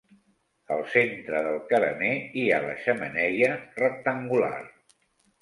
[0.75, 3.53] Al centre del carener hi ha la xemeneia,
[3.85, 4.59] rectangular.